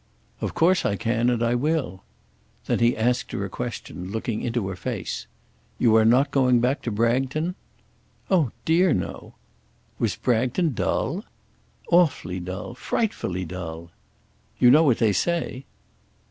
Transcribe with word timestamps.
"Of 0.41 0.55
course 0.55 0.83
I 0.83 0.95
can, 0.95 1.29
and 1.29 1.43
I 1.43 1.53
will." 1.53 2.01
Then 2.65 2.79
he 2.79 2.97
asked 2.97 3.33
her 3.33 3.45
a 3.45 3.49
question 3.49 4.09
looking 4.11 4.41
into 4.41 4.67
her 4.69 4.75
face. 4.75 5.27
"You 5.77 5.95
are 5.95 6.05
not 6.05 6.31
going 6.31 6.59
back 6.59 6.81
to 6.81 6.91
Bragton?" 6.91 7.53
"Oh 8.31 8.49
dear, 8.65 8.95
no." 8.95 9.35
"Was 9.99 10.15
Bragton 10.15 10.73
dull?" 10.73 11.23
"Awfully 11.91 12.39
dull; 12.39 12.73
frightfully 12.73 13.45
dull." 13.45 13.91
"You 14.57 14.71
know 14.71 14.81
what 14.81 14.97
they 14.97 15.13
say?" 15.13 15.65